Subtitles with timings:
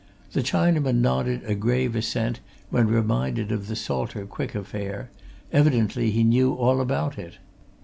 [0.31, 2.39] The Chinaman nodded a grave assent
[2.71, 5.11] when reminded of the Salter Quick affair
[5.53, 7.37] evidently he knew all about it.